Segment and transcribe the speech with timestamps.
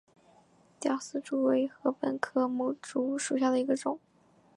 [0.79, 3.99] 吊丝竹为禾本科牡竹属下的一个种。